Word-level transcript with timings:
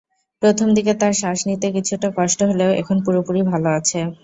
প্রথম 0.41 0.67
দিকে 0.77 0.93
তার 1.01 1.13
শ্বাস 1.19 1.39
নিতে 1.49 1.67
কিছুটা 1.75 2.07
কষ্ট 2.17 2.39
হলেও 2.49 2.71
এখন 2.81 2.97
পুরোপুরি 3.05 3.41
ভালো 3.51 3.69
আছে। 3.79 3.99